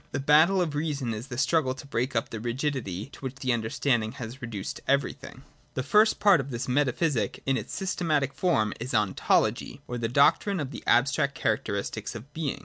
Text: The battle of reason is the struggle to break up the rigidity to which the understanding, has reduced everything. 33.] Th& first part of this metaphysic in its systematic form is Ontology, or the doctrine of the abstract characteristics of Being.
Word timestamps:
The 0.13 0.19
battle 0.19 0.63
of 0.63 0.73
reason 0.73 1.13
is 1.13 1.27
the 1.27 1.37
struggle 1.37 1.75
to 1.75 1.85
break 1.85 2.15
up 2.15 2.31
the 2.31 2.39
rigidity 2.39 3.05
to 3.05 3.19
which 3.19 3.35
the 3.35 3.53
understanding, 3.53 4.13
has 4.13 4.41
reduced 4.41 4.81
everything. 4.87 5.43
33.] 5.75 5.83
Th& 5.83 5.85
first 5.85 6.19
part 6.19 6.39
of 6.39 6.49
this 6.49 6.67
metaphysic 6.67 7.43
in 7.45 7.55
its 7.55 7.75
systematic 7.75 8.33
form 8.33 8.73
is 8.79 8.95
Ontology, 8.95 9.79
or 9.87 9.99
the 9.99 10.07
doctrine 10.07 10.59
of 10.59 10.71
the 10.71 10.83
abstract 10.87 11.35
characteristics 11.35 12.15
of 12.15 12.33
Being. 12.33 12.59